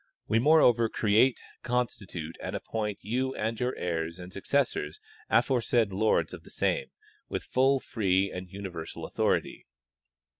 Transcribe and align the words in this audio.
We 0.27 0.39
moreover 0.39 0.89
create, 0.89 1.39
constitute 1.61 2.35
and 2.41 2.55
appoint 2.55 2.97
you 3.03 3.35
and 3.35 3.59
your 3.59 3.75
heirs 3.75 4.17
and 4.17 4.33
successors 4.33 4.99
aforesaid 5.29 5.91
lords 5.93 6.33
of 6.33 6.41
the 6.41 6.49
same, 6.49 6.87
with 7.29 7.43
full, 7.43 7.79
free 7.79 8.31
and 8.31 8.49
universal 8.49 9.05
authority. 9.05 9.67